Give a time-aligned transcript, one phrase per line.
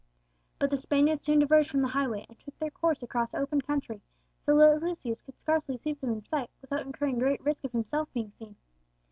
[0.57, 4.01] But the Spaniards soon diverged from the highway and took their course across open country,
[4.39, 8.11] so that Lucius could scarcely keep them in sight without incurring great risk of himself
[8.11, 8.55] being seen.